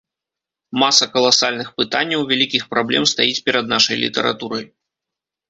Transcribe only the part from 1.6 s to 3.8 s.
пытанняў, вялікіх праблем стаіць перад